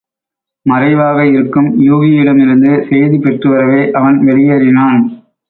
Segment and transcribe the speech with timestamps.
[0.65, 4.99] மறைவாக இருக்கும் யூகியிடமிருந்து செய்தி பெற்று வரவே அவன் வெளியேறினான்.